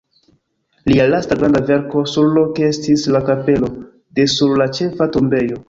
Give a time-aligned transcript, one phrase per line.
[0.91, 3.73] Lia lasta granda verko surloke estis la kapelo
[4.21, 5.57] de sur la ĉefa tombejo.